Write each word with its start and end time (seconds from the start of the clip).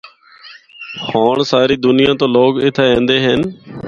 ہونڑ 1.07 1.35
ساری 1.51 1.75
دنیا 1.85 2.11
تو 2.19 2.25
لوگ 2.35 2.51
اِتھا 2.65 2.83
ایندے 2.91 3.17
ہن۔ 3.25 3.39